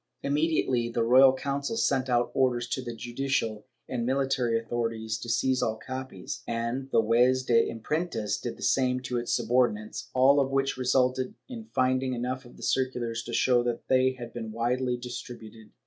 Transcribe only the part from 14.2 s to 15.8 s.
been widely distributed.